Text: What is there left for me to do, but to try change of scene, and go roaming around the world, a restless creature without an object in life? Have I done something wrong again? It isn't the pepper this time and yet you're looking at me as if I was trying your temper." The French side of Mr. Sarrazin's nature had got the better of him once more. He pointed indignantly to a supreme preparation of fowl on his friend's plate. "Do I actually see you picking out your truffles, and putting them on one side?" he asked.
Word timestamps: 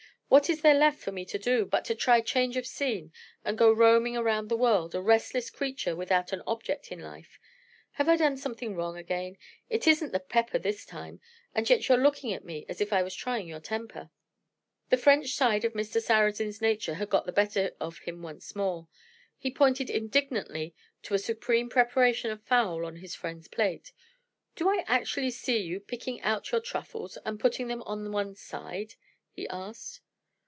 What 0.33 0.49
is 0.49 0.61
there 0.61 0.73
left 0.75 0.97
for 1.01 1.11
me 1.11 1.25
to 1.25 1.37
do, 1.37 1.65
but 1.65 1.83
to 1.83 1.93
try 1.93 2.21
change 2.21 2.55
of 2.55 2.65
scene, 2.65 3.11
and 3.43 3.57
go 3.57 3.69
roaming 3.69 4.15
around 4.15 4.47
the 4.47 4.55
world, 4.55 4.95
a 4.95 5.01
restless 5.01 5.49
creature 5.49 5.93
without 5.93 6.31
an 6.31 6.41
object 6.47 6.89
in 6.89 7.01
life? 7.01 7.37
Have 7.99 8.07
I 8.07 8.15
done 8.15 8.37
something 8.37 8.73
wrong 8.73 8.95
again? 8.97 9.35
It 9.69 9.87
isn't 9.87 10.13
the 10.13 10.21
pepper 10.21 10.57
this 10.57 10.85
time 10.85 11.19
and 11.53 11.69
yet 11.69 11.89
you're 11.89 11.97
looking 11.97 12.31
at 12.31 12.45
me 12.45 12.65
as 12.69 12.79
if 12.79 12.93
I 12.93 13.03
was 13.03 13.13
trying 13.13 13.45
your 13.45 13.59
temper." 13.59 14.09
The 14.89 14.95
French 14.95 15.33
side 15.33 15.65
of 15.65 15.73
Mr. 15.73 16.01
Sarrazin's 16.01 16.61
nature 16.61 16.93
had 16.93 17.09
got 17.09 17.25
the 17.25 17.33
better 17.33 17.73
of 17.81 17.97
him 17.99 18.21
once 18.21 18.55
more. 18.55 18.87
He 19.37 19.51
pointed 19.51 19.89
indignantly 19.89 20.73
to 21.03 21.13
a 21.13 21.19
supreme 21.19 21.67
preparation 21.69 22.31
of 22.31 22.41
fowl 22.41 22.85
on 22.85 22.95
his 22.95 23.15
friend's 23.15 23.49
plate. 23.49 23.91
"Do 24.55 24.69
I 24.69 24.85
actually 24.87 25.31
see 25.31 25.57
you 25.57 25.81
picking 25.81 26.21
out 26.21 26.53
your 26.53 26.61
truffles, 26.61 27.17
and 27.25 27.37
putting 27.37 27.67
them 27.67 27.81
on 27.83 28.13
one 28.13 28.33
side?" 28.35 28.93
he 29.33 29.45
asked. 29.49 29.99